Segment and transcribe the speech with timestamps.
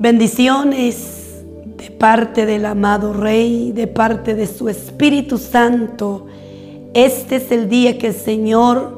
[0.00, 1.44] Bendiciones
[1.76, 6.26] de parte del amado Rey, de parte de su Espíritu Santo.
[6.94, 8.96] Este es el día que el Señor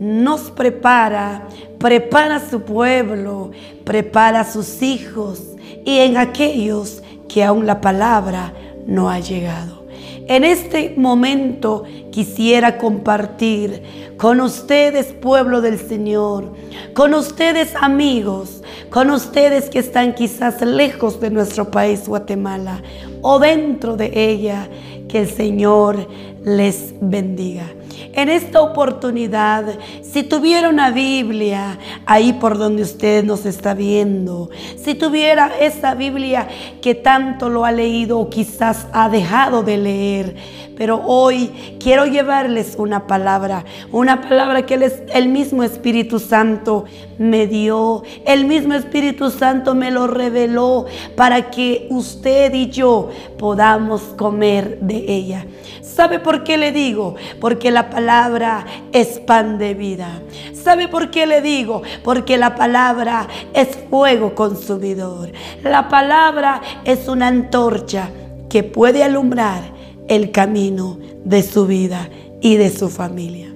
[0.00, 1.46] nos prepara,
[1.78, 3.52] prepara su pueblo,
[3.84, 5.40] prepara a sus hijos
[5.84, 8.52] y en aquellos que aún la palabra
[8.84, 9.81] no ha llegado.
[10.28, 13.82] En este momento quisiera compartir
[14.16, 16.52] con ustedes, pueblo del Señor,
[16.94, 22.82] con ustedes, amigos, con ustedes que están quizás lejos de nuestro país, Guatemala,
[23.20, 24.68] o dentro de ella,
[25.08, 26.06] que el Señor
[26.44, 27.66] les bendiga.
[28.12, 34.94] En esta oportunidad, si tuviera una Biblia ahí por donde usted nos está viendo, si
[34.94, 36.48] tuviera esa Biblia
[36.80, 40.36] que tanto lo ha leído o quizás ha dejado de leer,
[40.82, 44.74] pero hoy quiero llevarles una palabra, una palabra que
[45.14, 46.86] el mismo Espíritu Santo
[47.18, 54.02] me dio, el mismo Espíritu Santo me lo reveló para que usted y yo podamos
[54.18, 55.46] comer de ella.
[55.82, 57.14] ¿Sabe por qué le digo?
[57.40, 60.20] Porque la palabra es pan de vida.
[60.52, 61.82] ¿Sabe por qué le digo?
[62.02, 65.30] Porque la palabra es fuego consumidor.
[65.62, 68.08] La palabra es una antorcha
[68.50, 69.71] que puede alumbrar
[70.08, 72.08] el camino de su vida
[72.40, 73.52] y de su familia.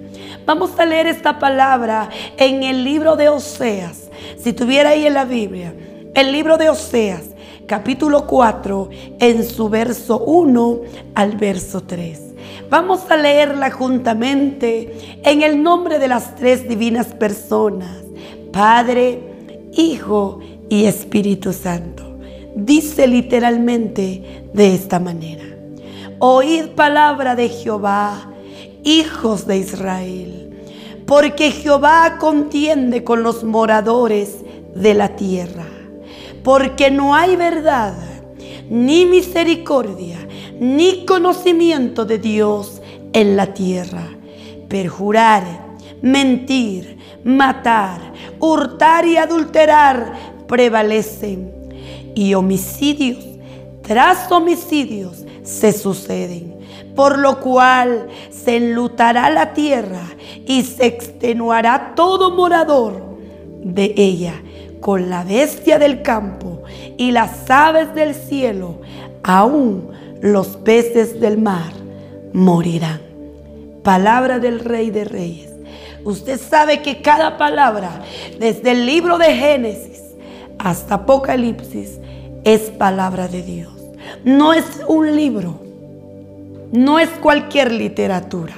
[0.46, 4.10] Vamos a leer esta palabra en el libro de Oseas.
[4.38, 5.74] Si tuviera ahí en la Biblia,
[6.14, 7.24] el libro de Oseas,
[7.66, 8.88] capítulo 4,
[9.18, 10.80] en su verso 1
[11.14, 12.20] al verso 3.
[12.70, 18.02] Vamos a leerla juntamente en el nombre de las tres divinas personas,
[18.52, 19.20] Padre,
[19.72, 22.18] Hijo y Espíritu Santo.
[22.54, 25.45] Dice literalmente de esta manera.
[26.18, 28.30] Oíd palabra de Jehová,
[28.84, 30.50] hijos de Israel,
[31.06, 34.38] porque Jehová contiende con los moradores
[34.74, 35.66] de la tierra,
[36.42, 37.94] porque no hay verdad,
[38.70, 40.16] ni misericordia,
[40.58, 42.80] ni conocimiento de Dios
[43.12, 44.08] en la tierra.
[44.70, 45.44] Perjurar,
[46.00, 48.00] mentir, matar,
[48.40, 50.14] hurtar y adulterar
[50.48, 51.52] prevalecen,
[52.14, 53.22] y homicidios
[53.82, 56.56] tras homicidios se suceden,
[56.94, 60.02] por lo cual se enlutará la tierra
[60.44, 63.16] y se extenuará todo morador
[63.62, 64.34] de ella
[64.80, 66.62] con la bestia del campo
[66.98, 68.80] y las aves del cielo,
[69.22, 69.88] aún
[70.20, 71.72] los peces del mar
[72.32, 73.00] morirán.
[73.82, 75.50] Palabra del Rey de Reyes.
[76.04, 78.02] Usted sabe que cada palabra,
[78.38, 80.02] desde el libro de Génesis
[80.58, 81.98] hasta Apocalipsis,
[82.44, 83.75] es palabra de Dios.
[84.24, 85.60] No es un libro,
[86.72, 88.54] no es cualquier literatura,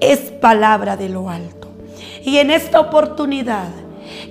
[0.00, 1.68] es palabra de lo alto.
[2.24, 3.68] Y en esta oportunidad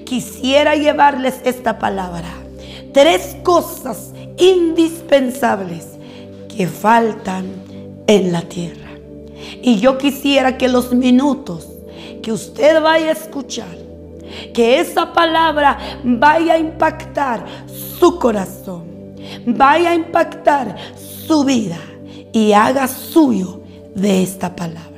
[0.05, 2.29] quisiera llevarles esta palabra.
[2.93, 5.87] Tres cosas indispensables
[6.55, 7.45] que faltan
[8.07, 8.89] en la tierra.
[9.61, 11.67] Y yo quisiera que los minutos
[12.21, 13.77] que usted vaya a escuchar,
[14.53, 17.45] que esa palabra vaya a impactar
[17.99, 18.80] su corazón
[19.45, 21.79] vaya a impactar su vida
[22.31, 23.61] y haga suyo
[23.95, 24.91] de esta palabra.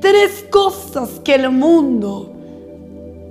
[0.00, 2.32] Tres cosas que el mundo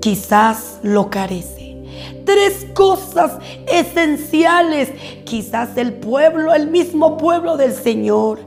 [0.02, 1.78] quizás lo carece.
[2.26, 3.40] Tres cosas
[3.72, 4.90] esenciales.
[5.24, 8.40] Quizás el pueblo, el mismo pueblo del Señor,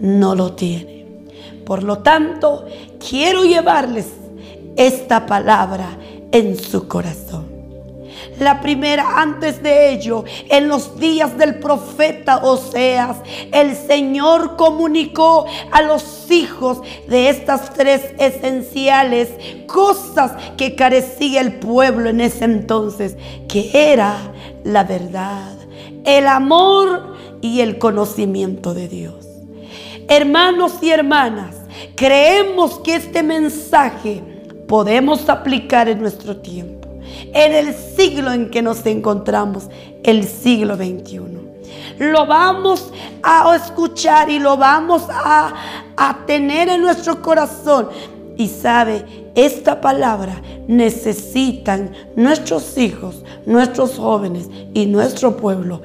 [0.00, 1.06] no lo tiene.
[1.64, 2.66] Por lo tanto,
[2.98, 4.06] quiero llevarles
[4.76, 5.98] esta palabra
[6.32, 7.47] en su corazón.
[8.38, 13.16] La primera, antes de ello, en los días del profeta Oseas,
[13.52, 19.30] el Señor comunicó a los hijos de estas tres esenciales
[19.66, 23.16] cosas que carecía el pueblo en ese entonces,
[23.48, 24.16] que era
[24.62, 25.56] la verdad,
[26.04, 29.26] el amor y el conocimiento de Dios.
[30.06, 31.56] Hermanos y hermanas,
[31.96, 34.22] creemos que este mensaje
[34.68, 36.77] podemos aplicar en nuestro tiempo
[37.34, 39.68] en el siglo en que nos encontramos,
[40.02, 41.20] el siglo XXI.
[41.98, 42.92] Lo vamos
[43.22, 45.54] a escuchar y lo vamos a,
[45.96, 47.88] a tener en nuestro corazón.
[48.36, 49.04] Y sabe,
[49.34, 55.82] esta palabra necesitan nuestros hijos, nuestros jóvenes y nuestro pueblo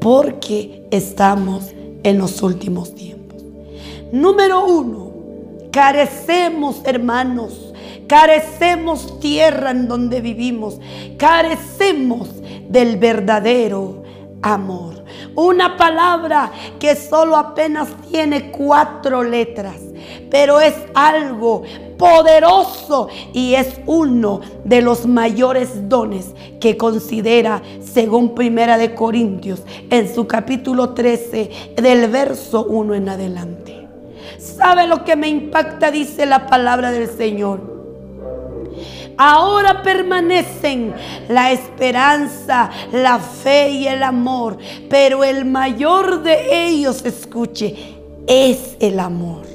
[0.00, 1.72] porque estamos
[2.04, 3.42] en los últimos tiempos.
[4.12, 5.10] Número uno,
[5.72, 7.65] carecemos, hermanos,
[8.08, 10.78] Carecemos tierra en donde vivimos.
[11.16, 12.28] Carecemos
[12.68, 14.04] del verdadero
[14.42, 15.04] amor.
[15.34, 19.76] Una palabra que solo apenas tiene cuatro letras,
[20.30, 21.62] pero es algo
[21.98, 30.12] poderoso y es uno de los mayores dones que considera según Primera de Corintios en
[30.14, 33.88] su capítulo 13 del verso 1 en adelante.
[34.38, 35.90] ¿Sabe lo que me impacta?
[35.90, 37.75] Dice la palabra del Señor.
[39.18, 40.94] Ahora permanecen
[41.28, 44.58] la esperanza, la fe y el amor,
[44.90, 47.96] pero el mayor de ellos, escuche,
[48.26, 49.46] es el amor.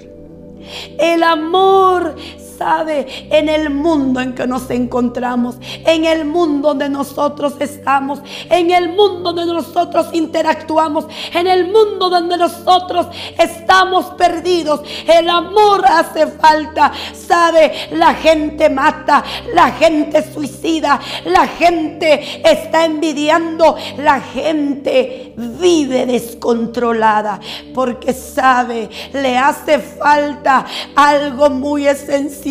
[0.98, 2.16] El amor
[2.62, 8.20] sabe en el mundo en que nos encontramos, en el mundo donde nosotros estamos,
[8.52, 14.82] en el mundo donde nosotros interactuamos, en el mundo donde nosotros estamos perdidos.
[15.08, 19.24] El amor hace falta, sabe, la gente mata,
[19.56, 27.40] la gente suicida, la gente está envidiando, la gente vive descontrolada
[27.74, 30.64] porque sabe, le hace falta
[30.96, 32.51] algo muy esencial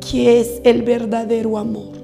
[0.00, 1.94] que es el verdadero amor.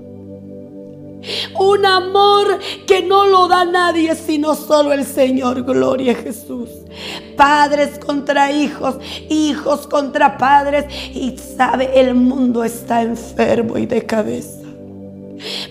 [1.58, 5.64] Un amor que no lo da nadie sino solo el Señor.
[5.64, 6.70] Gloria a Jesús.
[7.36, 8.96] Padres contra hijos,
[9.28, 10.86] hijos contra padres.
[11.14, 14.60] Y sabe, el mundo está enfermo y de cabeza.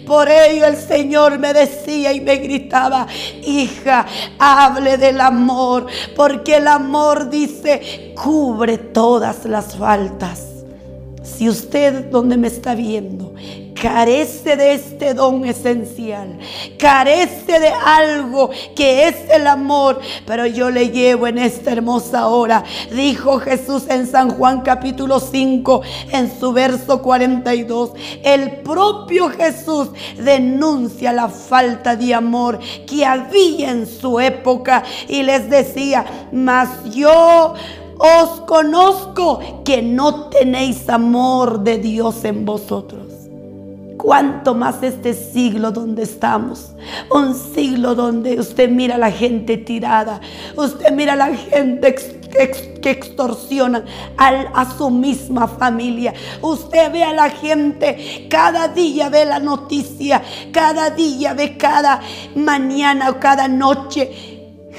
[0.06, 3.06] Por ello el Señor me decía y me gritaba,
[3.46, 4.06] hija,
[4.40, 10.49] hable del amor, porque el amor dice, cubre todas las faltas.
[11.40, 13.34] Si usted donde me está viendo
[13.82, 16.38] carece de este don esencial,
[16.78, 22.66] carece de algo que es el amor, pero yo le llevo en esta hermosa hora,
[22.94, 25.82] dijo Jesús en San Juan capítulo 5,
[26.12, 27.92] en su verso 42,
[28.24, 35.50] el propio Jesús denuncia la falta de amor que había en su época y les
[35.50, 37.54] decía, mas yo
[38.00, 43.10] os conozco que no tenéis amor de Dios en vosotros.
[43.98, 46.72] Cuánto más este siglo donde estamos.
[47.12, 50.22] Un siglo donde usted mira a la gente tirada.
[50.56, 51.94] Usted mira a la gente
[52.82, 53.84] que extorsiona
[54.18, 56.14] a, su misma familia.
[56.42, 62.00] Usted ve a la gente, cada día ve la noticia, cada día ve cada
[62.36, 64.29] mañana o cada noche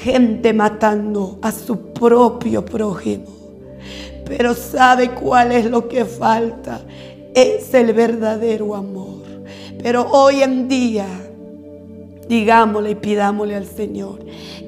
[0.03, 3.25] gente matando a su propio prójimo.
[4.25, 6.81] Pero ¿sabe cuál es lo que falta?
[7.33, 9.21] Es el verdadero amor.
[9.81, 11.07] Pero hoy en día,
[12.27, 14.19] digámosle y pidámosle al Señor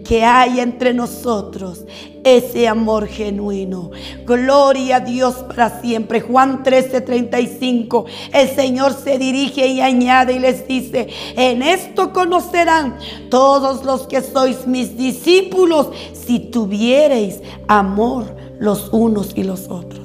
[0.04, 1.86] que hay entre nosotros
[2.24, 3.92] ese amor genuino.
[4.26, 6.22] Gloria a Dios para siempre.
[6.22, 8.06] Juan 13, 35.
[8.34, 12.98] El Señor se dirige y añade y les dice, en esto conocerán
[13.30, 20.03] todos los que sois mis discípulos si tuviereis amor los unos y los otros.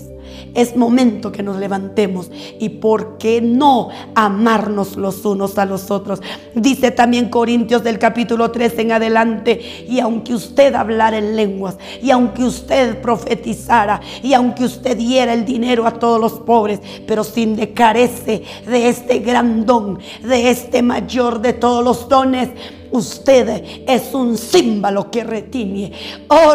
[0.55, 6.21] Es momento que nos levantemos y por qué no amarnos los unos a los otros.
[6.55, 12.11] Dice también Corintios del capítulo 3 en adelante, y aunque usted hablara en lenguas, y
[12.11, 17.56] aunque usted profetizara, y aunque usted diera el dinero a todos los pobres, pero sin
[17.56, 22.50] de carece de este gran don, de este mayor de todos los dones,
[22.90, 25.93] Usted es un símbolo que retiene.
[26.29, 26.55] Oh,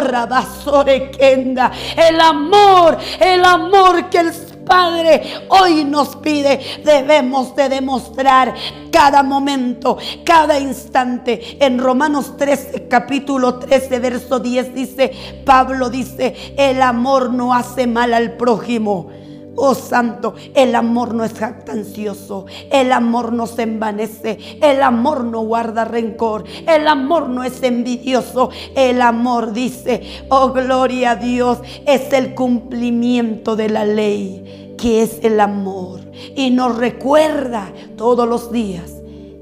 [1.18, 1.72] Kenda.
[1.96, 4.32] El amor, el amor que el
[4.64, 8.54] Padre hoy nos pide, debemos de demostrar
[8.90, 11.58] cada momento, cada instante.
[11.60, 15.12] En Romanos 13, capítulo 13, verso 10 dice,
[15.44, 19.10] Pablo dice, el amor no hace mal al prójimo
[19.56, 25.42] Oh Santo, el amor no es jactancioso, el amor no se envanece, el amor no
[25.42, 32.12] guarda rencor, el amor no es envidioso, el amor dice, oh gloria a Dios, es
[32.12, 36.00] el cumplimiento de la ley, que es el amor.
[36.34, 38.90] Y nos recuerda todos los días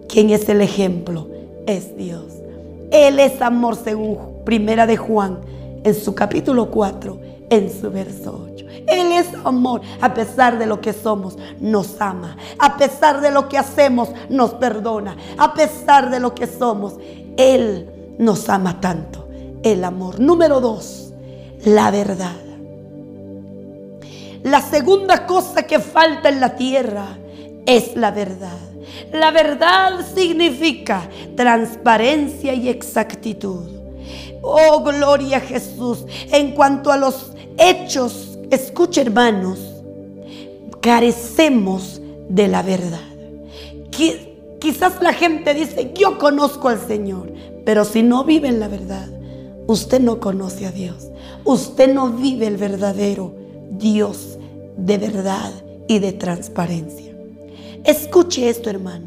[0.08, 1.28] quién es el ejemplo,
[1.66, 2.24] es Dios.
[2.90, 5.38] Él es amor según Primera de Juan
[5.84, 8.51] en su capítulo 4, en su verso 8.
[8.86, 9.82] Él es amor.
[10.00, 12.36] A pesar de lo que somos, nos ama.
[12.58, 15.16] A pesar de lo que hacemos, nos perdona.
[15.38, 16.94] A pesar de lo que somos,
[17.36, 19.28] Él nos ama tanto.
[19.62, 20.18] El amor.
[20.20, 21.12] Número dos,
[21.64, 22.36] la verdad.
[24.42, 27.16] La segunda cosa que falta en la tierra
[27.64, 28.58] es la verdad.
[29.12, 33.68] La verdad significa transparencia y exactitud.
[34.42, 36.04] Oh, gloria a Jesús.
[36.32, 39.58] En cuanto a los hechos Escucha hermanos,
[40.82, 43.00] carecemos de la verdad.
[44.60, 47.32] Quizás la gente dice, yo conozco al Señor,
[47.64, 49.08] Pero si no vive en la verdad,
[49.66, 51.08] usted no conoce a Dios.
[51.44, 53.32] Usted no vive el verdadero
[53.70, 54.38] Dios
[54.76, 55.50] de verdad
[55.88, 57.14] y de transparencia.
[57.84, 59.06] Escuche esto, hermano.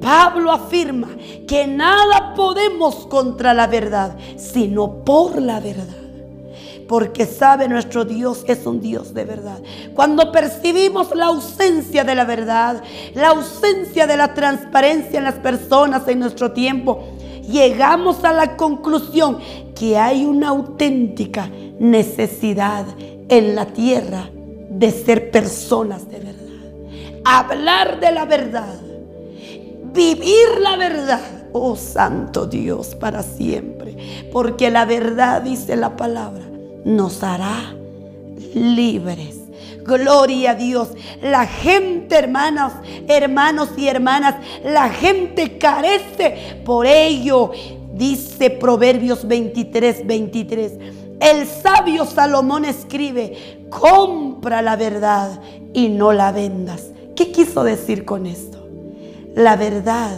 [0.00, 1.08] Pablo afirma
[1.48, 5.99] que nada podemos contra la verdad, sino por la verdad.
[6.90, 9.60] Porque sabe nuestro Dios es un Dios de verdad.
[9.94, 12.82] Cuando percibimos la ausencia de la verdad,
[13.14, 17.04] la ausencia de la transparencia en las personas en nuestro tiempo,
[17.48, 19.38] llegamos a la conclusión
[19.72, 22.86] que hay una auténtica necesidad
[23.28, 24.28] en la tierra
[24.68, 27.20] de ser personas de verdad.
[27.24, 28.80] Hablar de la verdad
[29.92, 31.20] vivir la verdad.
[31.52, 33.96] Oh Santo Dios, para siempre.
[34.32, 36.49] Porque la verdad, dice la palabra,
[36.84, 37.74] nos hará
[38.54, 39.36] libres.
[39.84, 40.90] Gloria a Dios.
[41.22, 42.72] La gente, hermanos,
[43.08, 47.52] hermanos y hermanas, la gente carece por ello.
[47.94, 50.72] Dice Proverbios 23, 23.
[51.20, 55.40] El sabio Salomón escribe, compra la verdad
[55.74, 56.86] y no la vendas.
[57.14, 58.66] ¿Qué quiso decir con esto?
[59.34, 60.16] La verdad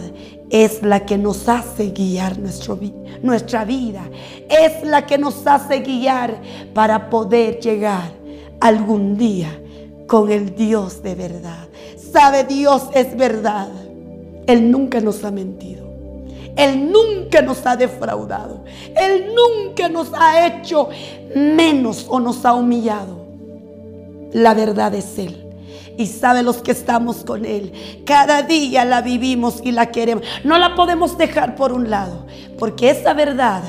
[0.49, 2.77] es la que nos hace guiar nuestro,
[3.23, 4.03] nuestra vida.
[4.47, 6.39] Es la que nos hace guiar
[6.75, 8.11] para poder llegar
[8.59, 9.59] algún día
[10.07, 11.67] con el Dios de verdad.
[11.97, 13.69] Sabe, Dios es verdad.
[14.45, 15.83] Él nunca nos ha mentido.
[16.55, 18.63] Él nunca nos ha defraudado.
[18.95, 20.89] Él nunca nos ha hecho
[21.35, 23.23] menos o nos ha humillado.
[24.33, 25.42] La verdad es Él
[25.97, 27.73] y sabe los que estamos con Él.
[28.05, 30.23] Cada día la vivimos y la queremos.
[30.43, 32.25] No la podemos dejar por un lado,
[32.57, 33.63] porque esa verdad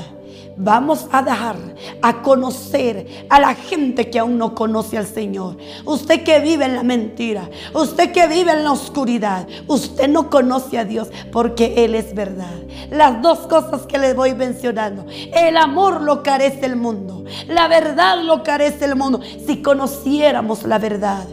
[0.57, 1.55] vamos a dar
[2.01, 5.57] a conocer a la gente que aún no conoce al Señor.
[5.85, 10.77] Usted que vive en la mentira, usted que vive en la oscuridad, usted no conoce
[10.77, 12.55] a Dios porque Él es verdad.
[12.89, 18.21] Las dos cosas que les voy mencionando, el amor lo carece el mundo, la verdad
[18.23, 19.19] lo carece el mundo.
[19.45, 21.25] Si conociéramos la verdad,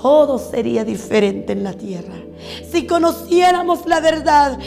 [0.00, 2.14] todo sería diferente en la tierra.
[2.70, 4.58] Si conociéramos la verdad,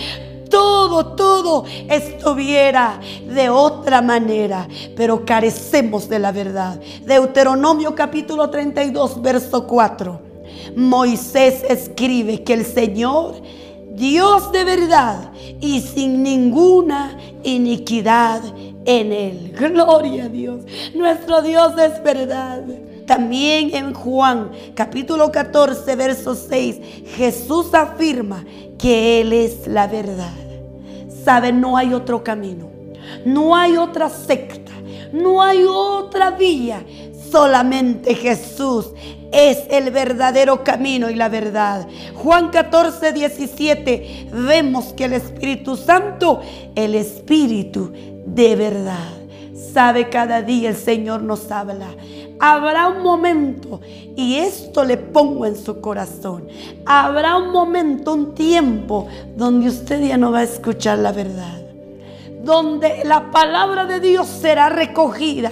[0.50, 6.80] todo, todo estuviera de otra manera, pero carecemos de la verdad.
[7.06, 10.22] Deuteronomio capítulo 32, verso 4.
[10.76, 13.36] Moisés escribe que el Señor,
[13.96, 18.42] Dios de verdad y sin ninguna iniquidad
[18.86, 19.56] en él.
[19.58, 20.62] Gloria a Dios.
[20.94, 22.64] Nuestro Dios es verdad.
[23.06, 26.78] También en Juan capítulo 14, verso 6,
[27.16, 28.46] Jesús afirma
[28.78, 30.34] que Él es la verdad.
[31.24, 32.70] Sabe, no hay otro camino,
[33.26, 34.72] no hay otra secta,
[35.12, 36.84] no hay otra vía.
[37.30, 38.92] Solamente Jesús
[39.32, 41.88] es el verdadero camino y la verdad.
[42.16, 46.42] Juan 14, 17, vemos que el Espíritu Santo,
[46.76, 47.92] el Espíritu
[48.26, 49.10] de verdad.
[49.74, 51.88] Sabe, cada día el Señor nos habla
[52.46, 53.80] habrá un momento,
[54.18, 56.50] y esto le pongo en su corazón,
[56.86, 59.08] habrá un momento, un tiempo
[59.38, 61.62] donde usted ya no va a escuchar la verdad,
[62.44, 65.52] donde la palabra de Dios será recogida,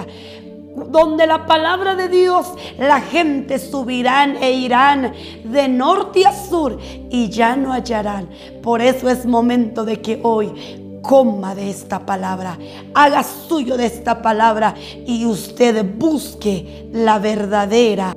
[0.90, 5.14] donde la palabra de Dios, la gente subirán e irán
[5.46, 6.78] de norte a sur
[7.10, 8.30] y ya no hallarán.
[8.62, 12.58] Por eso es momento de que hoy coma de esta palabra,
[12.94, 18.16] haga suyo de esta palabra y usted busque la verdadera,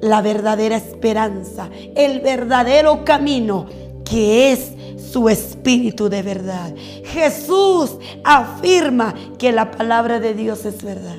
[0.00, 3.66] la verdadera esperanza, el verdadero camino
[4.04, 4.72] que es
[5.10, 6.74] su espíritu de verdad.
[7.04, 11.16] Jesús afirma que la palabra de Dios es verdad.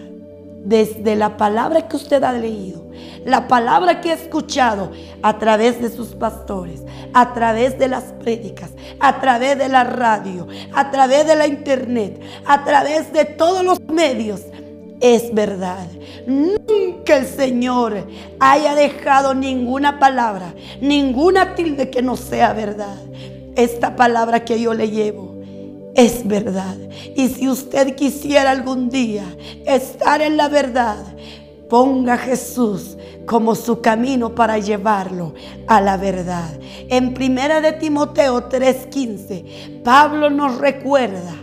[0.64, 2.89] Desde la palabra que usted ha leído,
[3.26, 4.92] la palabra que ha escuchado
[5.22, 6.82] a través de sus pastores,
[7.14, 12.22] a través de las prédicas, a través de la radio, a través de la internet,
[12.46, 14.42] a través de todos los medios.
[15.02, 15.88] Es verdad.
[16.28, 18.06] Nunca el Señor
[18.40, 22.98] haya dejado ninguna palabra, ninguna tilde que no sea verdad.
[23.56, 25.40] Esta palabra que yo le llevo
[25.96, 26.76] es verdad.
[27.16, 29.26] Y si usted quisiera algún día
[29.66, 30.98] estar en la verdad,
[31.70, 35.34] ponga a Jesús como su camino para llevarlo
[35.68, 36.50] a la verdad.
[36.90, 41.36] En primera de Timoteo 3:15, Pablo nos recuerda,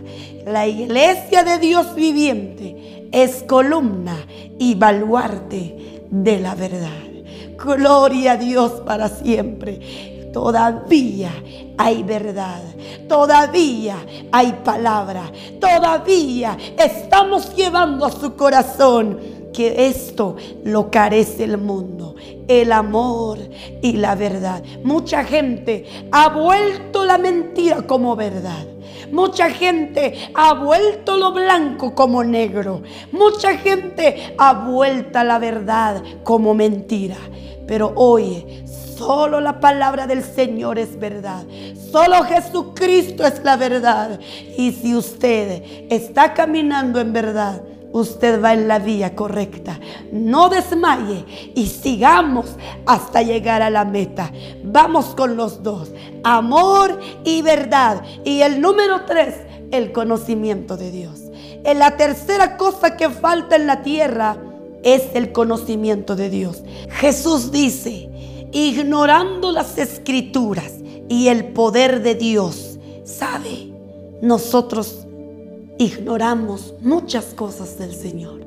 [0.45, 4.17] la iglesia de Dios viviente es columna
[4.59, 7.07] y baluarte de la verdad.
[7.57, 10.29] Gloria a Dios para siempre.
[10.33, 11.31] Todavía
[11.77, 12.61] hay verdad,
[13.07, 13.95] todavía
[14.31, 20.35] hay palabra, todavía estamos llevando a su corazón que esto
[20.65, 22.13] lo carece el mundo,
[22.47, 23.39] el amor
[23.81, 24.61] y la verdad.
[24.83, 28.67] Mucha gente ha vuelto la mentira como verdad.
[29.11, 32.83] Mucha gente ha vuelto lo blanco como negro.
[33.11, 37.17] Mucha gente ha vuelto la verdad como mentira.
[37.65, 38.63] Pero hoy
[38.95, 41.43] solo la palabra del Señor es verdad.
[41.91, 44.19] Solo Jesucristo es la verdad.
[44.55, 47.63] Y si usted está caminando en verdad,
[47.97, 49.79] usted va en la vía correcta.
[50.11, 51.25] No desmaye
[51.55, 52.45] y sigamos
[52.85, 54.31] hasta llegar a la meta.
[54.63, 55.91] Vamos con los dos.
[56.23, 58.03] Amor y verdad.
[58.23, 59.35] Y el número tres,
[59.71, 61.21] el conocimiento de Dios.
[61.63, 64.37] En la tercera cosa que falta en la tierra
[64.83, 66.63] es el conocimiento de Dios.
[66.89, 68.09] Jesús dice,
[68.51, 70.73] ignorando las escrituras
[71.09, 73.73] y el poder de Dios, ¿sabe?
[74.21, 75.06] Nosotros
[75.77, 78.45] ignoramos muchas cosas del Señor.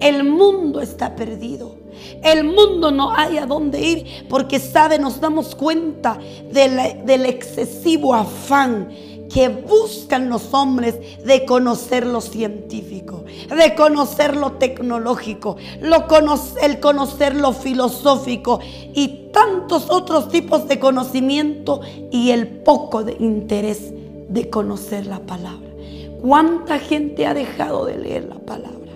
[0.00, 1.76] El mundo está perdido.
[2.22, 4.98] El mundo no hay a dónde ir porque, ¿sabe?
[4.98, 6.18] Nos damos cuenta
[6.52, 8.88] del, excesivo afán
[9.32, 16.06] que buscan los hombres de conocer lo científico, de conocer lo tecnológico, lo
[16.60, 18.60] el conocer lo filosófico
[18.92, 23.92] y tantos otros tipos de conocimiento y el poco de interés
[24.28, 25.71] de conocer la palabra.
[26.22, 28.92] ¿Cuánta gente ha dejado de leer la palabra?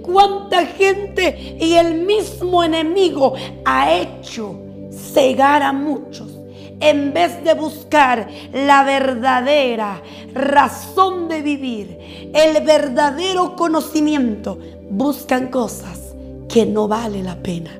[0.00, 3.34] ¿Cuánta gente y el mismo enemigo
[3.66, 4.58] ha hecho
[4.90, 6.32] cegar a muchos?
[6.80, 14.58] En vez de buscar la verdadera razón de vivir, el verdadero conocimiento,
[14.88, 16.14] buscan cosas
[16.48, 17.78] que no vale la pena.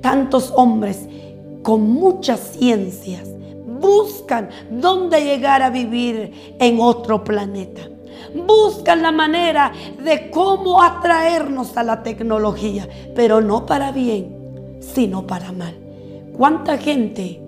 [0.00, 1.00] Tantos hombres
[1.62, 3.28] con muchas ciencias
[3.66, 7.90] buscan dónde llegar a vivir en otro planeta
[8.34, 15.52] buscan la manera de cómo atraernos a la tecnología, pero no para bien, sino para
[15.52, 15.74] mal.
[16.36, 17.40] ¿Cuánta gente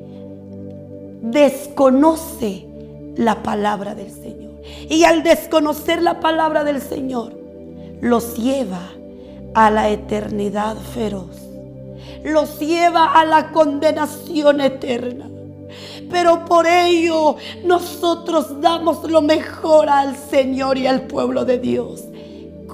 [1.22, 2.66] desconoce
[3.16, 4.52] la palabra del Señor?
[4.88, 7.32] Y al desconocer la palabra del Señor,
[8.00, 8.90] los lleva
[9.54, 11.36] a la eternidad feroz.
[12.22, 15.30] Los lleva a la condenación eterna.
[16.10, 22.04] Pero por ello nosotros damos lo mejor al Señor y al pueblo de Dios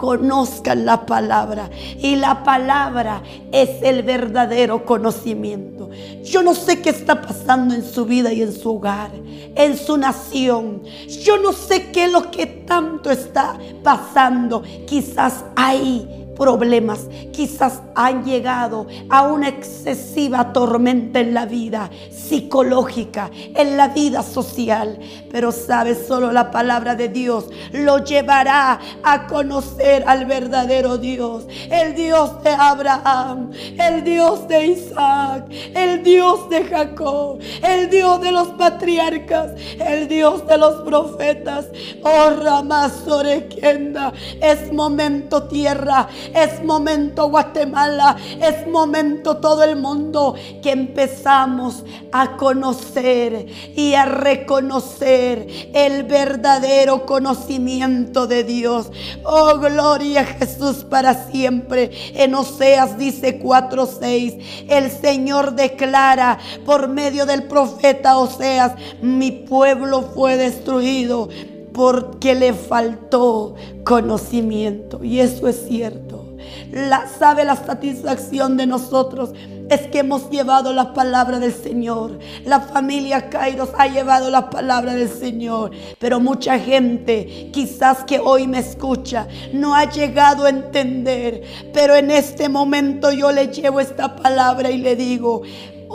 [0.03, 1.71] conozcan la palabra.
[1.99, 5.90] Y la palabra es el verdadero conocimiento.
[6.25, 9.11] Yo no sé qué está pasando en su vida y en su hogar,
[9.55, 10.83] en su nación.
[11.25, 14.62] Yo no sé qué es lo que tanto está pasando.
[14.87, 23.77] Quizás hay problemas quizás han llegado a una excesiva tormenta en la vida psicológica, en
[23.77, 24.99] la vida social.
[25.31, 31.95] Pero sabes, solo la palabra de Dios lo llevará a conocer al verdadero Dios, el
[31.95, 38.49] Dios de Abraham, el Dios de Isaac, el Dios de Jacob, el Dios de los
[38.49, 41.66] patriarcas, el Dios de los profetas.
[42.03, 51.85] Oh, Ramazorequenda, es momento tierra es momento Guatemala, es momento todo el mundo que empezamos
[52.13, 58.91] a conocer y a reconocer el verdadero conocimiento de Dios.
[59.25, 61.91] Oh, gloria a Jesús para siempre.
[62.15, 70.37] En Oseas dice 4:6, el Señor declara por medio del profeta Oseas, mi pueblo fue
[70.37, 71.29] destruido
[71.73, 73.55] porque le faltó
[73.85, 75.03] conocimiento.
[75.03, 76.25] Y eso es cierto.
[76.73, 79.33] La, sabe la satisfacción de nosotros
[79.69, 82.19] es que hemos llevado la palabra del Señor.
[82.45, 85.71] La familia Kairos ha llevado la palabra del Señor.
[85.99, 91.43] Pero mucha gente, quizás que hoy me escucha, no ha llegado a entender.
[91.73, 95.43] Pero en este momento yo le llevo esta palabra y le digo,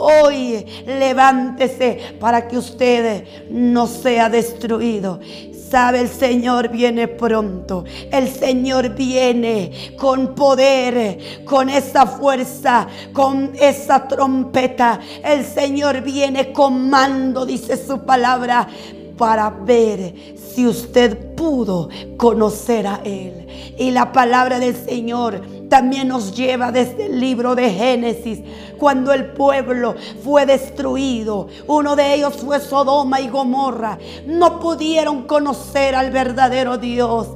[0.00, 5.18] Hoy levántese para que usted no sea destruido.
[5.70, 7.84] Sabe, el Señor viene pronto.
[8.10, 14.98] El Señor viene con poder, con esa fuerza, con esa trompeta.
[15.22, 18.66] El Señor viene con mando, dice su palabra,
[19.18, 23.46] para ver si usted pudo conocer a Él.
[23.78, 28.40] Y la palabra del Señor también nos lleva desde el libro de Génesis,
[28.78, 31.48] cuando el pueblo fue destruido.
[31.66, 33.98] Uno de ellos fue Sodoma y Gomorra.
[34.26, 37.28] No pudieron conocer al verdadero Dios.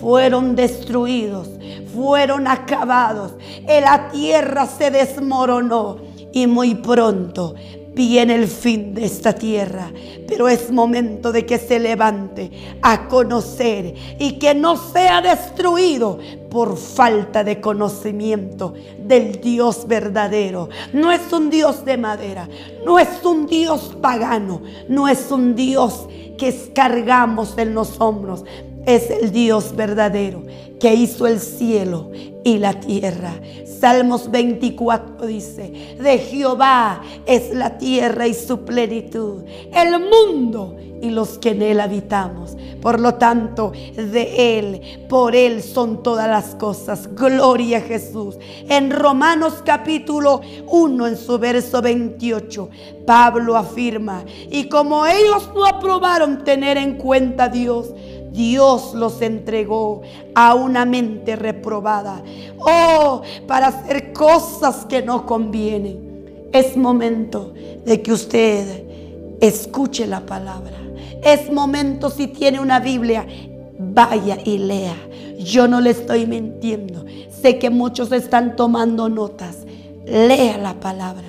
[0.00, 1.48] Fueron destruidos,
[1.94, 3.32] fueron acabados.
[3.66, 5.98] La tierra se desmoronó
[6.32, 7.54] y muy pronto
[7.98, 9.90] viene el fin de esta tierra,
[10.28, 12.48] pero es momento de que se levante
[12.80, 20.68] a conocer y que no sea destruido por falta de conocimiento del Dios verdadero.
[20.92, 22.48] No es un Dios de madera,
[22.86, 26.06] no es un Dios pagano, no es un Dios
[26.38, 28.44] que cargamos en los hombros,
[28.86, 30.44] es el Dios verdadero
[30.78, 32.12] que hizo el cielo
[32.44, 33.34] y la tierra.
[33.80, 41.38] Salmos 24 dice, de Jehová es la tierra y su plenitud, el mundo y los
[41.38, 42.56] que en él habitamos.
[42.80, 47.12] Por lo tanto, de él, por él son todas las cosas.
[47.14, 48.36] Gloria a Jesús.
[48.68, 52.68] En Romanos capítulo 1, en su verso 28,
[53.06, 57.92] Pablo afirma, y como ellos no aprobaron tener en cuenta a Dios,
[58.32, 60.02] Dios los entregó
[60.34, 62.22] a una mente reprobada.
[62.58, 66.48] Oh, para hacer cosas que no convienen.
[66.52, 67.52] Es momento
[67.84, 68.84] de que usted
[69.40, 70.76] escuche la palabra.
[71.22, 73.26] Es momento si tiene una Biblia,
[73.78, 74.96] vaya y lea.
[75.38, 77.04] Yo no le estoy mintiendo.
[77.30, 79.58] Sé que muchos están tomando notas.
[80.04, 81.26] Lea la palabra.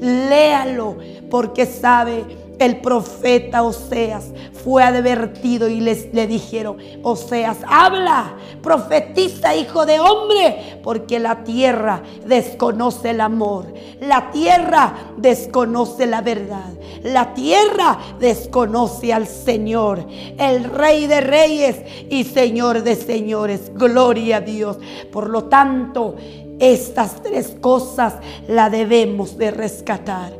[0.00, 0.96] Léalo
[1.30, 2.24] porque sabe
[2.64, 4.32] el profeta Oseas
[4.64, 12.02] fue advertido y les, le dijeron, Oseas, habla, profetiza, hijo de hombre, porque la tierra
[12.26, 16.72] desconoce el amor, la tierra desconoce la verdad,
[17.02, 20.06] la tierra desconoce al Señor,
[20.38, 21.76] el Rey de reyes
[22.08, 23.72] y Señor de señores.
[23.74, 24.78] Gloria a Dios.
[25.10, 26.16] Por lo tanto,
[26.58, 28.14] estas tres cosas
[28.46, 30.32] la debemos de rescatar.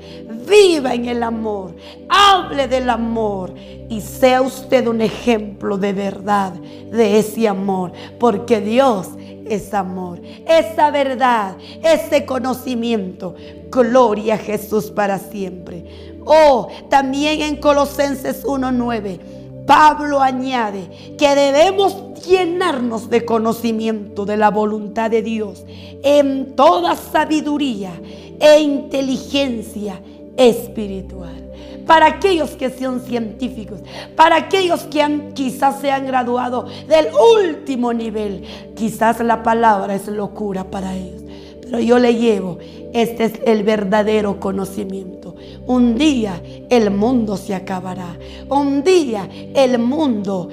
[0.49, 1.75] Viva en el amor,
[2.09, 3.55] hable del amor
[3.89, 9.09] y sea usted un ejemplo de verdad de ese amor, porque Dios
[9.47, 13.35] es amor, esa verdad, ese conocimiento.
[13.71, 16.15] Gloria a Jesús para siempre.
[16.25, 25.11] Oh, también en Colosenses 1.9 Pablo añade que debemos llenarnos de conocimiento de la voluntad
[25.11, 25.65] de Dios
[26.03, 27.93] en toda sabiduría
[28.41, 30.01] e inteligencia
[30.37, 31.51] espiritual.
[31.87, 33.81] Para aquellos que sean científicos,
[34.15, 38.45] para aquellos que han, quizás se han graduado del último nivel,
[38.77, 41.23] quizás la palabra es locura para ellos.
[41.61, 42.59] Pero yo le llevo,
[42.93, 45.32] este es el verdadero conocimiento.
[45.67, 48.19] Un día el mundo se acabará.
[48.49, 50.49] Un día el mundo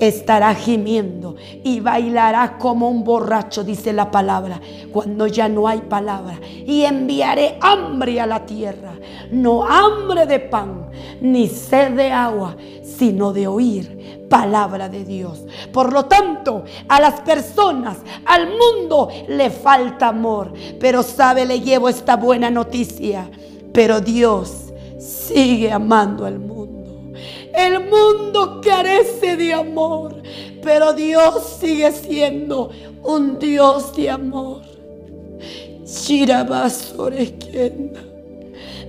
[0.00, 4.60] estará gimiendo y bailará como un borracho, dice la palabra,
[4.92, 6.40] cuando ya no hay palabra.
[6.42, 8.94] Y enviaré hambre a la tierra.
[9.30, 10.90] No hambre de pan,
[11.20, 15.44] ni sed de agua, sino de oír palabra de Dios.
[15.72, 20.52] Por lo tanto, a las personas, al mundo le falta amor.
[20.78, 23.30] Pero sabe, le llevo esta buena noticia.
[23.72, 26.68] Pero Dios sigue amando al mundo.
[27.54, 30.22] El mundo carece de amor,
[30.62, 32.70] pero Dios sigue siendo
[33.02, 34.62] un Dios de amor.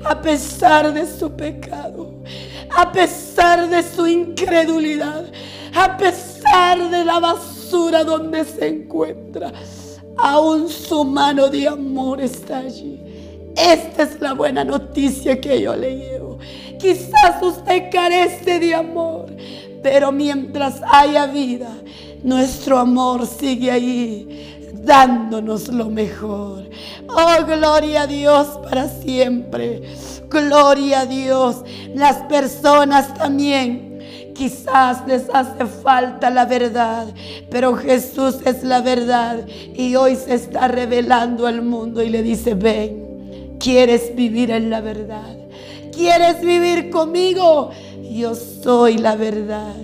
[0.06, 2.12] A pesar de su pecado,
[2.76, 5.26] a pesar de su incredulidad,
[5.74, 9.52] a pesar de la basura donde se encuentra,
[10.18, 13.09] aún su mano de amor está allí.
[13.60, 16.40] Esta es la buena noticia que yo le llevo.
[16.80, 19.26] Quizás usted carece de amor,
[19.84, 21.70] pero mientras haya vida,
[22.24, 26.70] nuestro amor sigue ahí dándonos lo mejor.
[27.10, 29.82] Oh, gloria a Dios para siempre.
[30.30, 31.64] Gloria a Dios.
[31.94, 33.88] Las personas también.
[34.34, 37.08] Quizás les hace falta la verdad,
[37.52, 39.46] pero Jesús es la verdad
[39.76, 43.09] y hoy se está revelando al mundo y le dice, ven,
[43.60, 45.38] ¿quieres vivir en la verdad?
[45.92, 47.72] ¿Quieres vivir conmigo?
[48.10, 49.76] Yo soy la verdad.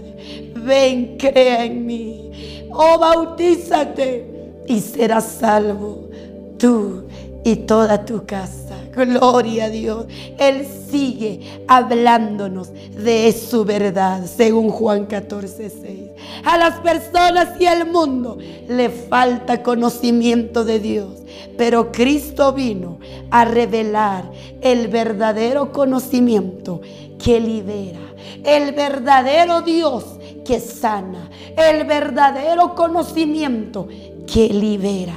[0.56, 2.32] Ven, crea en mí.
[2.72, 4.26] Oh, bautízate
[4.68, 6.10] y serás salvo
[6.58, 7.04] tú
[7.44, 8.65] y toda tu casa.
[8.96, 10.06] Gloria a Dios.
[10.38, 16.00] Él sigue hablándonos de su verdad, según Juan 14, 6.
[16.46, 21.24] A las personas y al mundo le falta conocimiento de Dios,
[21.58, 23.00] pero Cristo vino
[23.32, 24.32] a revelar
[24.62, 26.82] el verdadero conocimiento
[27.24, 28.00] que libera,
[28.44, 30.06] el verdadero Dios
[30.46, 33.88] que sana, el verdadero conocimiento
[34.28, 35.16] que libera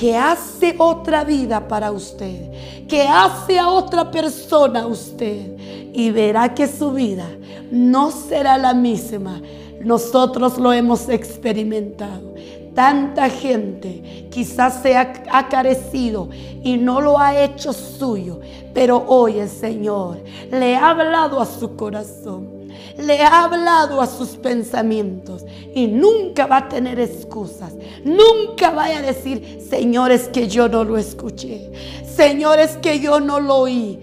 [0.00, 5.58] que hace otra vida para usted, que hace a otra persona usted
[5.92, 7.26] y verá que su vida
[7.70, 9.42] no será la misma.
[9.82, 12.34] Nosotros lo hemos experimentado.
[12.74, 16.30] tanta gente quizás se ha carecido
[16.62, 18.40] y no lo ha hecho suyo,
[18.72, 22.59] pero hoy el Señor le ha hablado a su corazón
[22.98, 27.72] le ha hablado a sus pensamientos y nunca va a tener excusas.
[28.04, 31.70] Nunca vaya a decir, señores, que yo no lo escuché.
[32.04, 33.98] Señores, que yo no lo oí.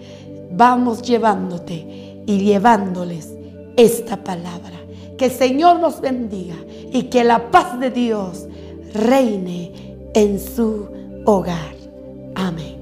[0.50, 3.34] Vamos llevándote y llevándoles
[3.76, 4.78] esta palabra.
[5.16, 6.56] Que el Señor nos bendiga
[6.92, 8.46] y que la paz de Dios
[8.94, 9.72] reine
[10.14, 10.88] en su
[11.24, 11.74] hogar.
[12.34, 12.77] Amén.